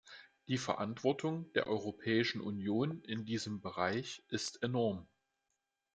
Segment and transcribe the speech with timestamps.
[0.47, 5.07] Die Verantwortung der Europäischen Union in diesem Bereich ist enorm.